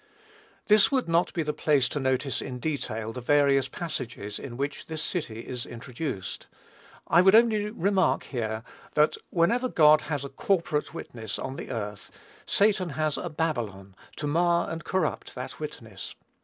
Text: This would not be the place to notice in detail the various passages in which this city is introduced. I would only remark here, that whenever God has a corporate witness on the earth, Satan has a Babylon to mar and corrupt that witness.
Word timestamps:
This 0.65 0.91
would 0.91 1.07
not 1.07 1.31
be 1.31 1.43
the 1.43 1.53
place 1.53 1.87
to 1.89 1.99
notice 1.99 2.41
in 2.41 2.57
detail 2.57 3.13
the 3.13 3.21
various 3.21 3.67
passages 3.67 4.39
in 4.39 4.57
which 4.57 4.87
this 4.87 4.99
city 5.03 5.41
is 5.41 5.63
introduced. 5.63 6.47
I 7.05 7.21
would 7.21 7.35
only 7.35 7.69
remark 7.69 8.23
here, 8.23 8.63
that 8.95 9.15
whenever 9.29 9.69
God 9.69 10.01
has 10.09 10.25
a 10.25 10.29
corporate 10.29 10.91
witness 10.95 11.37
on 11.37 11.55
the 11.55 11.69
earth, 11.69 12.09
Satan 12.47 12.89
has 12.97 13.15
a 13.15 13.29
Babylon 13.29 13.95
to 14.15 14.25
mar 14.25 14.71
and 14.71 14.83
corrupt 14.83 15.35
that 15.35 15.59
witness. 15.59 16.15